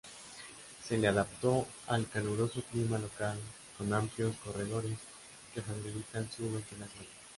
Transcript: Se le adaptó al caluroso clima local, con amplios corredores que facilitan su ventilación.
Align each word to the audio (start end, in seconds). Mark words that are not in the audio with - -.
Se 0.83 0.97
le 0.97 1.07
adaptó 1.09 1.67
al 1.85 2.09
caluroso 2.09 2.63
clima 2.71 2.97
local, 2.97 3.37
con 3.77 3.93
amplios 3.93 4.35
corredores 4.37 4.97
que 5.53 5.61
facilitan 5.61 6.27
su 6.31 6.51
ventilación. 6.51 7.05